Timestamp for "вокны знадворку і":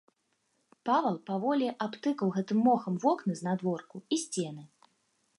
3.03-4.19